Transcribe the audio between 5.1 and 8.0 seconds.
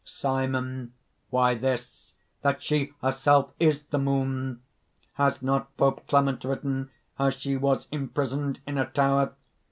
Has not Pope Clement written how she was